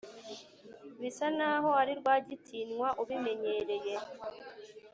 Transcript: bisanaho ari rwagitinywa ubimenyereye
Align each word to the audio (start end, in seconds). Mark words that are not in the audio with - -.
bisanaho 1.01 1.69
ari 1.81 1.93
rwagitinywa 1.99 2.87
ubimenyereye 3.01 3.93